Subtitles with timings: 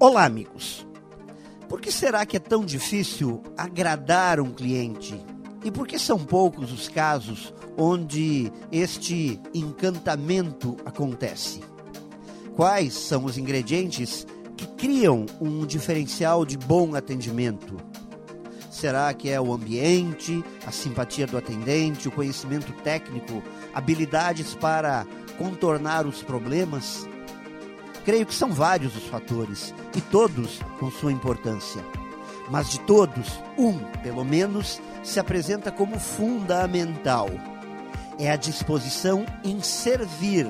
[0.00, 0.86] Olá, amigos.
[1.68, 5.20] Por que será que é tão difícil agradar um cliente?
[5.64, 11.64] E por que são poucos os casos onde este encantamento acontece?
[12.54, 14.24] Quais são os ingredientes
[14.56, 17.76] que criam um diferencial de bom atendimento?
[18.70, 23.42] Será que é o ambiente, a simpatia do atendente, o conhecimento técnico,
[23.74, 25.04] habilidades para
[25.36, 27.04] contornar os problemas?
[28.04, 31.84] Creio que são vários os fatores e todos com sua importância.
[32.50, 37.28] Mas de todos, um, pelo menos, se apresenta como fundamental.
[38.18, 40.48] É a disposição em servir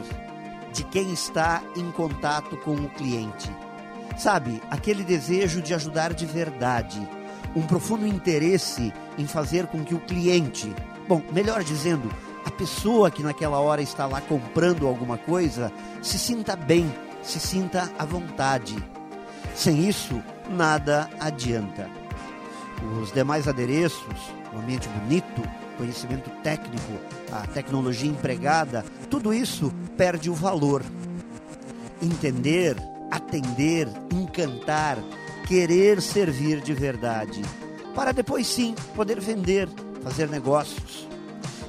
[0.72, 3.50] de quem está em contato com o cliente.
[4.16, 7.00] Sabe, aquele desejo de ajudar de verdade
[7.54, 10.72] um profundo interesse em fazer com que o cliente,
[11.08, 12.08] bom, melhor dizendo,
[12.44, 15.72] a pessoa que naquela hora está lá comprando alguma coisa,
[16.02, 18.76] se sinta bem, se sinta à vontade.
[19.54, 21.90] Sem isso, nada adianta.
[23.00, 25.42] Os demais adereços, o ambiente bonito,
[25.76, 26.92] conhecimento técnico,
[27.32, 30.82] a tecnologia empregada, tudo isso perde o valor.
[32.00, 32.76] Entender,
[33.10, 34.98] atender, encantar,
[35.46, 37.42] querer servir de verdade,
[37.94, 39.68] para depois sim poder vender,
[40.02, 41.08] fazer negócios.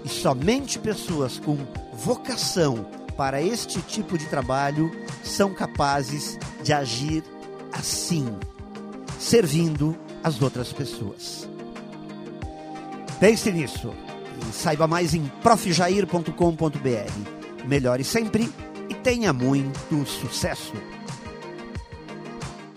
[0.03, 1.57] E somente pessoas com
[1.93, 2.85] vocação
[3.19, 4.89] para este tipo de trabalho
[5.25, 7.21] são capazes de agir
[7.73, 8.25] assim,
[9.19, 11.45] servindo as outras pessoas.
[13.19, 13.93] Pense nisso
[14.41, 17.67] e saiba mais em profjair.com.br.
[17.67, 18.49] Melhore sempre
[18.87, 20.98] e tenha muito sucesso!